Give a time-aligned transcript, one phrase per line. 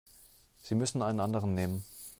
[0.63, 1.85] Sie müssen einen anderen nehmen.